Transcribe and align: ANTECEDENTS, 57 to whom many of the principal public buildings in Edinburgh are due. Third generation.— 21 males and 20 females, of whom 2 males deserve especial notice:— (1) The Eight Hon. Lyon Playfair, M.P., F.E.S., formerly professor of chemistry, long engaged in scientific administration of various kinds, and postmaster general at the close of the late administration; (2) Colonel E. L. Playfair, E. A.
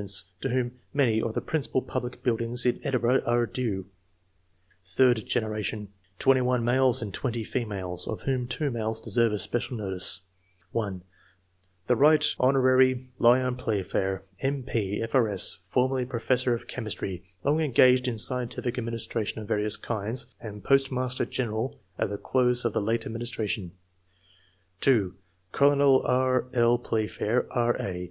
ANTECEDENTS, 0.00 0.24
57 0.40 0.40
to 0.40 0.56
whom 0.70 0.80
many 0.94 1.20
of 1.20 1.34
the 1.34 1.42
principal 1.42 1.82
public 1.82 2.22
buildings 2.22 2.64
in 2.64 2.80
Edinburgh 2.82 3.20
are 3.26 3.44
due. 3.44 3.84
Third 4.86 5.26
generation.— 5.26 5.88
21 6.20 6.64
males 6.64 7.02
and 7.02 7.12
20 7.12 7.44
females, 7.44 8.08
of 8.08 8.22
whom 8.22 8.46
2 8.48 8.70
males 8.70 9.02
deserve 9.02 9.30
especial 9.32 9.76
notice:— 9.76 10.20
(1) 10.72 11.02
The 11.86 12.02
Eight 12.08 12.34
Hon. 12.40 13.06
Lyon 13.18 13.56
Playfair, 13.56 14.22
M.P., 14.40 15.02
F.E.S., 15.02 15.58
formerly 15.66 16.06
professor 16.06 16.54
of 16.54 16.66
chemistry, 16.66 17.22
long 17.44 17.60
engaged 17.60 18.08
in 18.08 18.16
scientific 18.16 18.78
administration 18.78 19.42
of 19.42 19.48
various 19.48 19.76
kinds, 19.76 20.28
and 20.40 20.64
postmaster 20.64 21.26
general 21.26 21.78
at 21.98 22.08
the 22.08 22.16
close 22.16 22.64
of 22.64 22.72
the 22.72 22.80
late 22.80 23.04
administration; 23.04 23.72
(2) 24.80 25.14
Colonel 25.52 26.00
E. 26.08 26.46
L. 26.56 26.78
Playfair, 26.78 27.46
E. 27.50 27.54
A. 27.78 27.98